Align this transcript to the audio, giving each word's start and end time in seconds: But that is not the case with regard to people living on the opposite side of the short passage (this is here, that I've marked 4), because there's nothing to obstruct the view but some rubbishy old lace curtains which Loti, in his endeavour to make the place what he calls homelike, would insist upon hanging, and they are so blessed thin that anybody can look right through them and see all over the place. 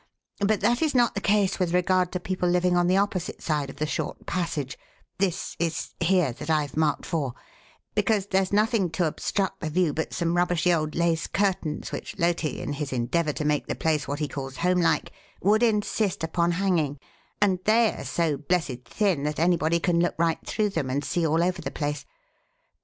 But 0.39 0.61
that 0.61 0.81
is 0.81 0.95
not 0.95 1.13
the 1.13 1.21
case 1.21 1.59
with 1.59 1.75
regard 1.75 2.11
to 2.11 2.19
people 2.19 2.49
living 2.49 2.75
on 2.75 2.87
the 2.87 2.97
opposite 2.97 3.43
side 3.43 3.69
of 3.69 3.75
the 3.75 3.85
short 3.85 4.25
passage 4.25 4.75
(this 5.19 5.55
is 5.59 5.93
here, 5.99 6.31
that 6.33 6.49
I've 6.49 6.75
marked 6.75 7.05
4), 7.05 7.35
because 7.93 8.25
there's 8.25 8.51
nothing 8.51 8.89
to 8.93 9.05
obstruct 9.05 9.59
the 9.59 9.69
view 9.69 9.93
but 9.93 10.11
some 10.11 10.35
rubbishy 10.35 10.73
old 10.73 10.95
lace 10.95 11.27
curtains 11.27 11.91
which 11.91 12.17
Loti, 12.17 12.59
in 12.61 12.73
his 12.73 12.91
endeavour 12.91 13.33
to 13.33 13.45
make 13.45 13.67
the 13.67 13.75
place 13.75 14.07
what 14.07 14.17
he 14.17 14.27
calls 14.27 14.57
homelike, 14.57 15.11
would 15.39 15.61
insist 15.61 16.23
upon 16.23 16.53
hanging, 16.53 16.97
and 17.39 17.59
they 17.65 17.93
are 17.93 18.03
so 18.03 18.37
blessed 18.37 18.83
thin 18.83 19.21
that 19.21 19.37
anybody 19.39 19.79
can 19.79 19.99
look 19.99 20.15
right 20.17 20.43
through 20.47 20.69
them 20.69 20.89
and 20.89 21.03
see 21.05 21.27
all 21.27 21.43
over 21.43 21.61
the 21.61 21.69
place. 21.69 22.05